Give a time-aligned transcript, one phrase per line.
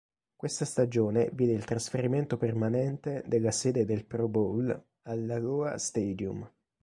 [0.35, 6.51] Questa stagione vide il trasferimento permanente della sede del Pro Bowl all'Aloha Stadium.